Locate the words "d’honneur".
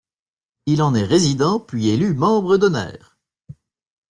2.57-3.19